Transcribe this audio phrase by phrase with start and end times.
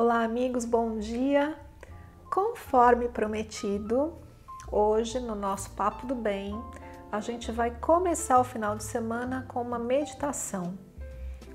[0.00, 1.58] Olá, amigos, bom dia!
[2.32, 4.12] Conforme prometido,
[4.70, 6.56] hoje no nosso Papo do Bem,
[7.10, 10.78] a gente vai começar o final de semana com uma meditação.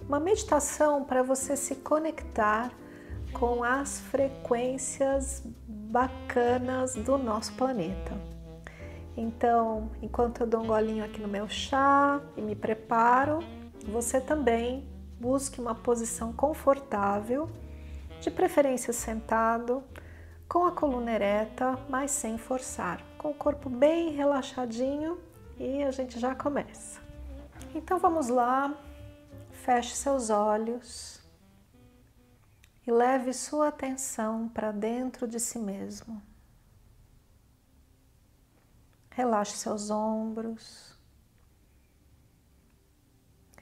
[0.10, 2.70] Uma meditação para você se conectar
[3.32, 8.12] com as frequências bacanas do nosso planeta.
[9.16, 13.40] Então, enquanto eu dou um golinho aqui no meu chá e me preparo,
[13.88, 14.86] você também
[15.18, 17.50] busque uma posição confortável,
[18.24, 19.84] de preferência sentado,
[20.48, 25.20] com a coluna ereta, mas sem forçar, com o corpo bem relaxadinho
[25.60, 27.02] e a gente já começa.
[27.76, 28.74] Então vamos lá,
[29.52, 31.22] feche seus olhos
[32.88, 36.24] e leve sua atenção para dentro de si mesmo.
[39.10, 40.98] Relaxe seus ombros,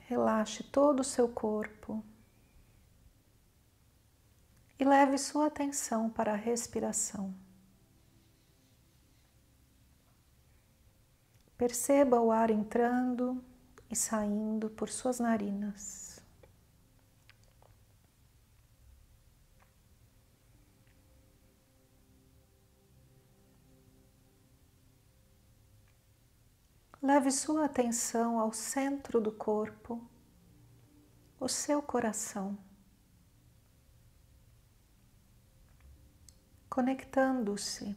[0.08, 2.04] relaxe todo o seu corpo
[4.82, 7.32] e leve sua atenção para a respiração.
[11.56, 13.46] Perceba o ar entrando
[13.92, 16.20] e saindo por suas narinas.
[27.04, 30.02] Leve sua atenção ao centro do corpo,
[31.40, 32.58] o seu coração,
[36.72, 37.94] conectando-se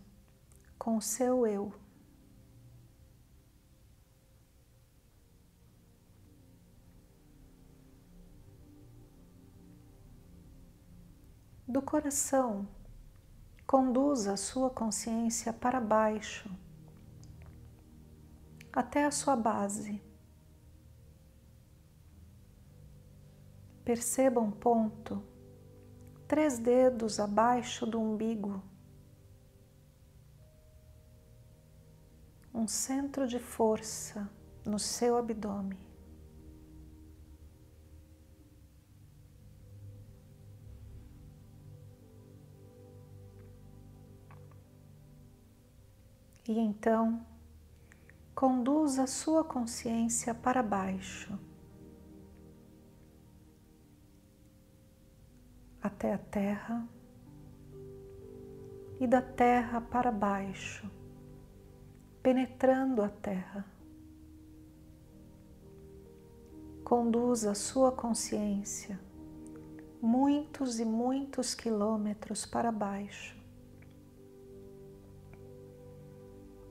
[0.77, 1.73] com o seu eu.
[11.69, 12.67] Do coração,
[13.65, 16.51] conduza a sua consciência para baixo
[18.73, 20.03] até a sua base.
[23.85, 25.23] Perceba um ponto,
[26.35, 28.61] três dedos abaixo do umbigo,
[32.53, 34.29] um centro de força
[34.67, 35.79] no seu abdômen.
[46.49, 47.25] E então,
[48.35, 51.39] conduza a sua consciência para baixo,
[55.85, 56.89] até a terra
[58.99, 60.91] e da terra para baixo,
[62.23, 63.65] penetrando a terra.
[66.83, 68.99] Conduza a sua consciência
[70.03, 73.45] muitos e muitos quilômetros para baixo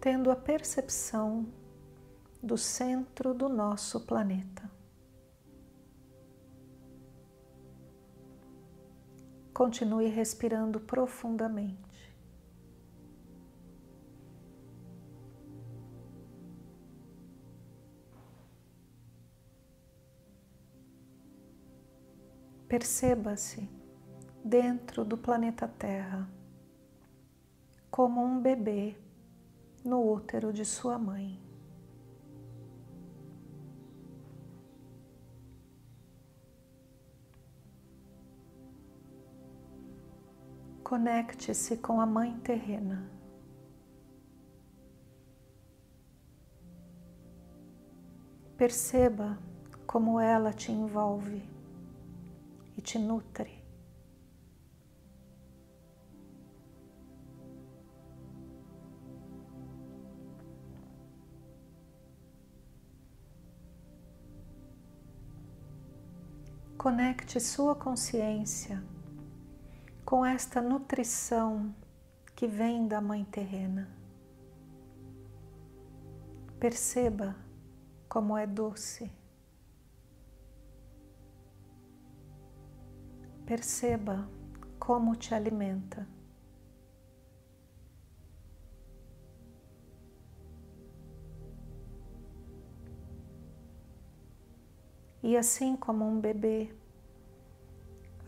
[0.03, 1.47] tendo a percepção
[2.41, 4.69] do centro do nosso planeta.
[9.53, 11.93] Continue respirando profundamente.
[22.67, 23.69] Perceba-se
[24.43, 26.27] dentro do planeta Terra
[27.91, 28.97] como um bebê
[29.85, 31.42] no útero de sua mãe.
[40.93, 43.09] Conecte-se com a Mãe terrena.
[48.55, 49.39] Perceba
[49.87, 51.41] como ela te envolve
[52.77, 53.65] e te nutre.
[66.77, 68.92] Conecte sua consciência
[70.13, 71.73] com esta nutrição
[72.35, 73.89] que vem da Mãe Terrena.
[76.59, 77.35] Perceba
[78.07, 79.11] como é doce.
[83.43, 84.29] Perceba
[84.77, 86.07] como te alimenta.
[95.23, 96.71] E assim como um bebê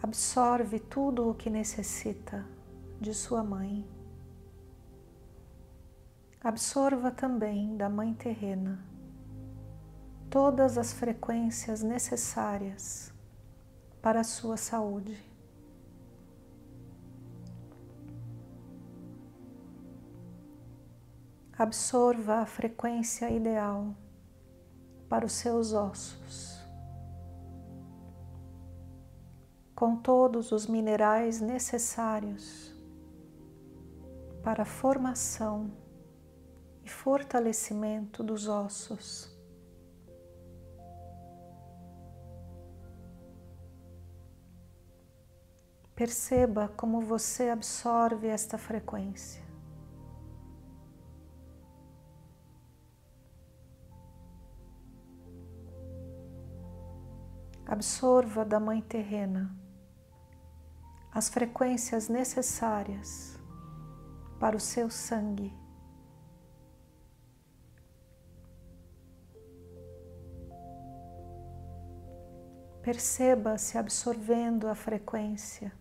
[0.06, 2.46] absorve tudo o que necessita
[3.02, 3.84] de sua mãe.
[6.44, 8.86] Absorva também da mãe terrena
[10.30, 13.12] todas as frequências necessárias
[14.00, 15.20] para a sua saúde.
[21.58, 23.96] Absorva a frequência ideal
[25.10, 26.55] para os seus ossos,
[29.76, 32.74] com todos os minerais necessários
[34.42, 35.70] para a formação
[36.82, 39.36] e fortalecimento dos ossos.
[45.94, 49.44] Perceba como você absorve esta frequência.
[57.66, 59.65] Absorva da Mãe Terrena
[61.16, 63.40] as frequências necessárias
[64.38, 65.54] para o seu sangue.
[72.84, 75.72] Perceba-se absorvendo a frequência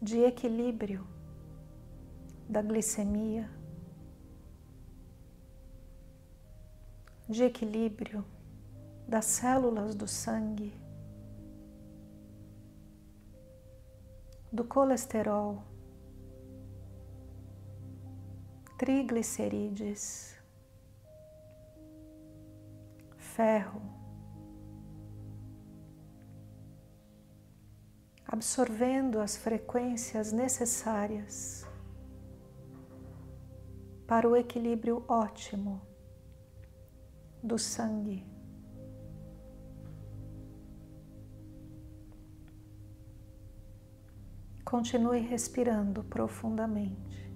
[0.00, 1.04] de equilíbrio
[2.48, 3.50] da glicemia,
[7.28, 8.24] de equilíbrio
[9.08, 10.83] das células do sangue,
[14.54, 15.64] do colesterol,
[18.78, 20.36] triglicerídeos,
[23.16, 23.82] ferro,
[28.24, 31.66] absorvendo as frequências necessárias
[34.06, 35.82] para o equilíbrio ótimo
[37.42, 38.33] do sangue.
[44.64, 47.30] Continue respirando profundamente.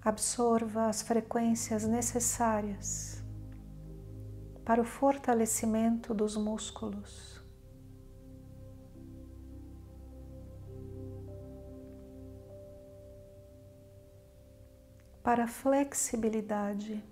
[0.00, 3.20] Absorva as frequências necessárias
[4.64, 7.44] para o fortalecimento dos músculos.
[15.24, 17.02] Para a flexibilidade.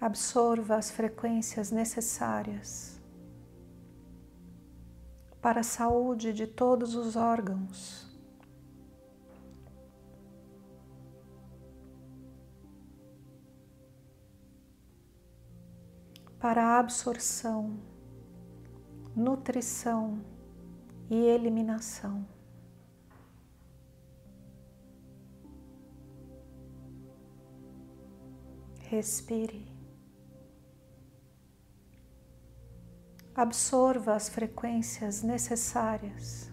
[0.00, 3.00] Absorva as frequências necessárias
[5.40, 8.06] para a saúde de todos os órgãos.
[16.46, 17.76] para a absorção,
[19.16, 20.24] nutrição
[21.10, 22.24] e eliminação.
[28.78, 29.75] Respire.
[33.36, 36.50] Absorva as frequências necessárias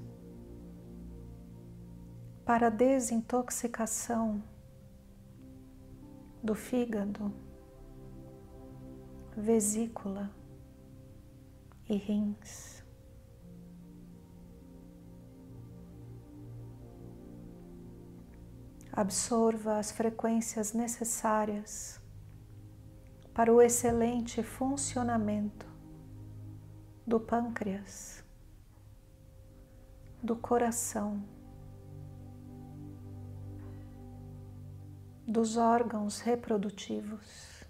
[2.44, 4.44] para a desintoxicação
[6.44, 7.34] do fígado
[9.38, 10.30] vesícula
[11.88, 12.84] e rins.
[18.92, 22.02] Absorva as frequências necessárias
[23.34, 25.73] para o excelente funcionamento
[27.05, 28.24] do pâncreas,
[30.22, 31.24] do coração,
[35.27, 37.63] dos órgãos reprodutivos.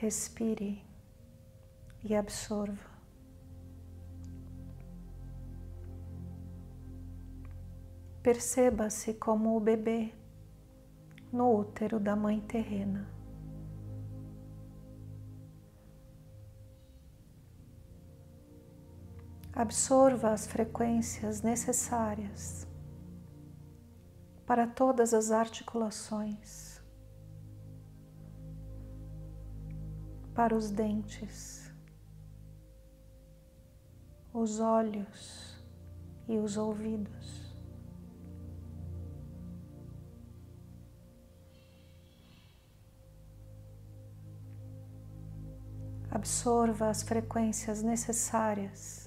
[0.00, 0.82] respire
[2.02, 2.88] e absorva.
[8.22, 10.14] Perceba-se como o bebê
[11.30, 13.19] no útero da mãe terrena.
[19.60, 22.66] Absorva as frequências necessárias
[24.46, 26.70] para todas as articulações.
[30.34, 31.70] para os dentes,
[34.32, 35.62] os olhos
[36.26, 37.54] e os ouvidos.
[46.10, 48.99] Absorva as frequências necessárias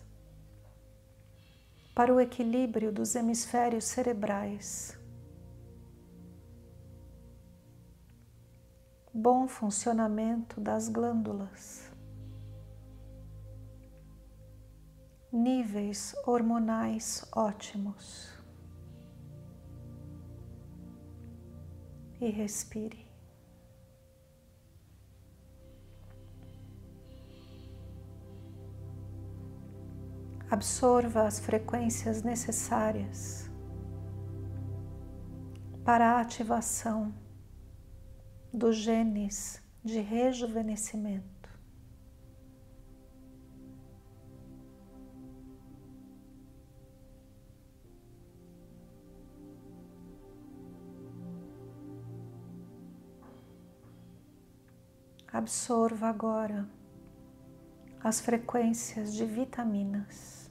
[1.93, 4.97] para o equilíbrio dos hemisférios cerebrais.
[9.13, 11.91] bom funcionamento das glândulas,
[15.31, 18.33] níveis hormonais ótimos.
[22.19, 23.12] e respire.
[30.53, 33.49] Absorva as frequências necessárias
[35.83, 37.11] para a ativação
[38.53, 41.49] dos genes de rejuvenescimento.
[55.31, 56.69] Absorva agora
[58.03, 60.42] as frequências de vitaminas,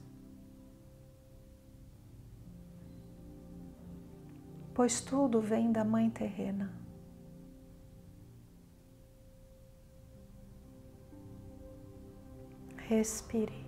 [4.73, 6.73] pois tudo vem da Mãe Terrena.
[12.77, 13.65] Respire.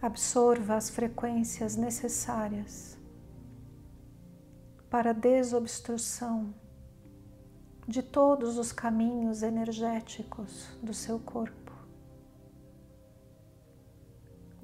[0.00, 2.98] Absorva as frequências necessárias
[4.90, 6.54] para a desobstrução
[7.88, 11.63] de todos os caminhos energéticos do seu corpo,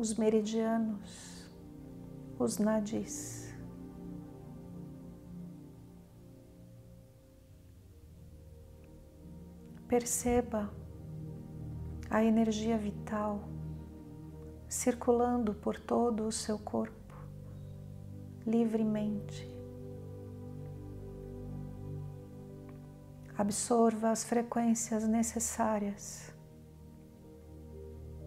[0.00, 1.46] os meridianos,
[2.38, 3.54] os nadis.
[9.86, 10.70] Perceba
[12.08, 13.46] a energia vital
[14.66, 17.14] circulando por todo o seu corpo
[18.46, 19.50] livremente.
[23.40, 26.29] absorva as frequências necessárias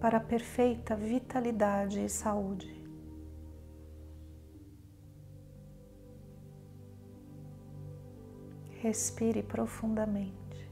[0.04, 2.68] para a perfeita vitalidade e saúde.
[8.82, 10.70] Respire profundamente.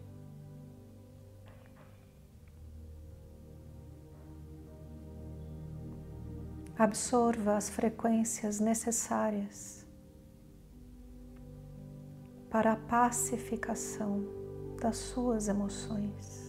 [6.78, 9.88] Absorva as frequências necessárias
[12.50, 14.26] para a pacificação
[14.82, 16.41] das suas emoções.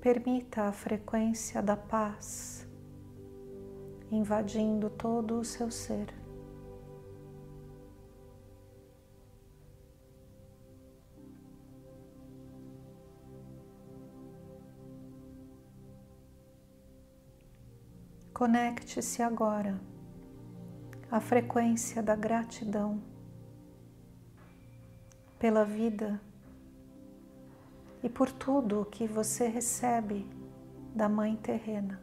[0.00, 2.66] Permita a frequência da paz
[4.10, 6.06] invadindo todo o seu ser.
[18.32, 19.80] Conecte-se agora
[21.10, 23.02] à frequência da gratidão
[25.40, 26.20] pela vida
[28.02, 30.26] e por tudo o que você recebe
[30.94, 32.00] da Mãe Terrena.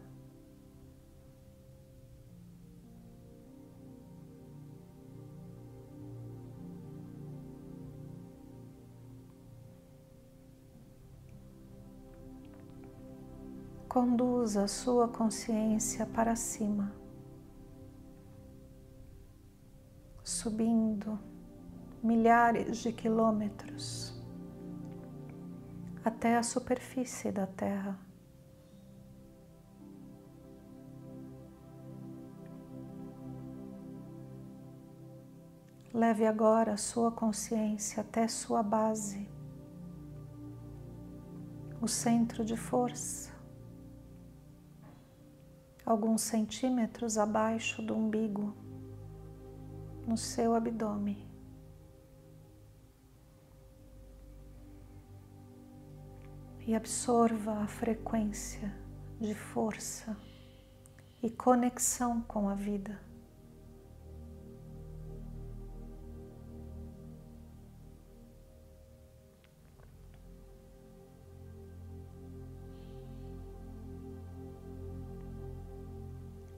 [13.87, 16.91] Conduza sua consciência para cima,
[20.21, 21.17] subindo
[22.03, 24.14] milhares de quilômetros
[26.05, 27.99] até a superfície da Terra.
[35.93, 39.27] Leve agora a sua consciência até sua base,
[41.81, 43.35] o centro de força
[45.85, 48.55] alguns centímetros abaixo do umbigo,
[50.07, 51.34] no seu abdômen.
[56.65, 58.73] E absorva a frequência
[59.19, 60.17] de força
[61.21, 62.99] e conexão com a vida.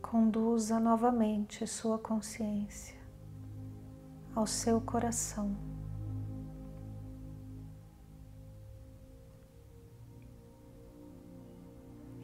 [0.10, 2.96] conduza novamente sua consciência
[4.34, 5.77] ao seu coração.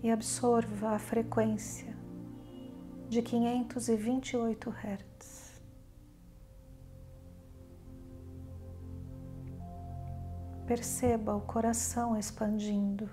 [0.04, 1.96] E absorva a frequência
[3.08, 5.62] de 528 Hz.
[10.68, 13.10] Perceba o coração expandindo.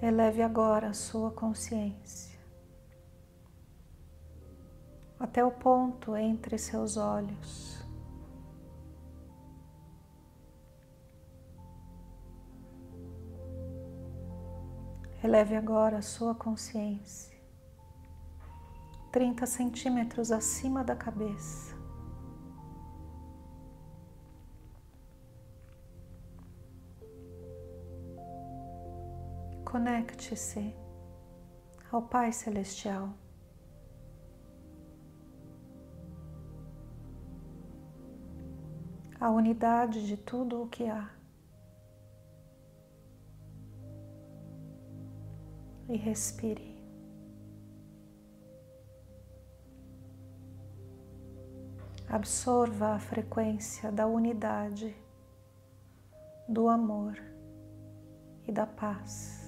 [0.00, 2.35] Eleve agora a sua consciência
[5.36, 7.84] até o ponto entre seus olhos.
[15.22, 17.36] Eleve agora a sua consciência
[19.12, 21.76] 30 centímetros acima da cabeça.
[29.66, 30.74] Conecte-se
[31.92, 33.25] ao Pai Celestial.
[39.26, 41.10] A unidade de tudo o que há.
[45.88, 46.78] E respire.
[52.08, 54.96] Absorva a frequência da unidade,
[56.48, 57.20] do amor
[58.46, 59.45] e da paz.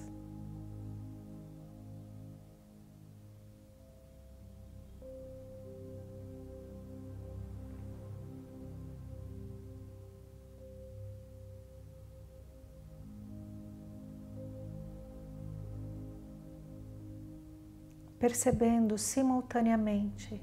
[18.19, 20.41] Percebendo simultaneamente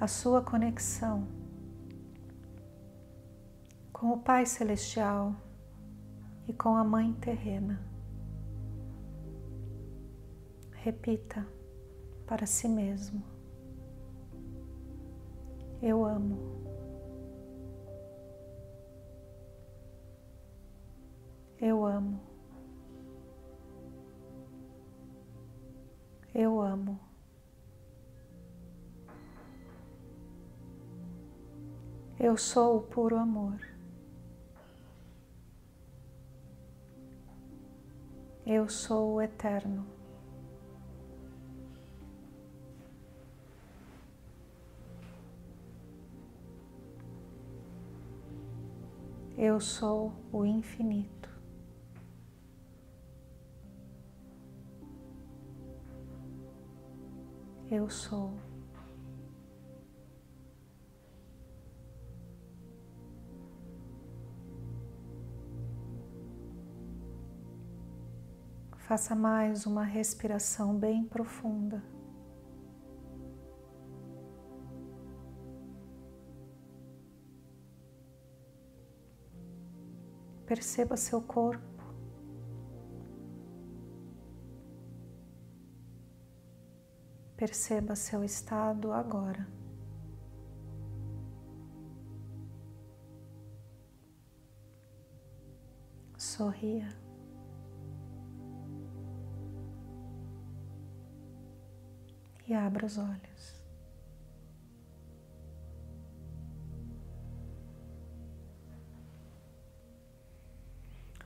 [0.00, 1.28] a sua conexão
[3.92, 5.34] com o Pai Celestial
[6.46, 7.80] e com a Mãe Terrena.
[10.72, 11.46] Repita
[12.26, 13.22] para si mesmo:
[15.80, 16.38] Eu amo.
[21.60, 22.27] Eu amo.
[26.40, 27.00] Eu amo.
[32.16, 33.58] Eu sou o puro amor.
[38.46, 39.84] Eu sou o eterno.
[49.36, 51.27] Eu sou o infinito.
[57.70, 58.32] Eu sou.
[68.76, 71.82] Faça mais uma respiração bem profunda.
[80.46, 81.77] Perceba seu corpo.
[87.38, 89.46] Perceba seu estado agora.
[96.16, 96.88] Sorria.
[102.44, 103.62] E abra os olhos.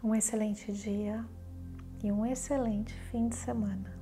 [0.05, 1.25] Um excelente dia
[2.05, 4.02] e um excelente fim de semana.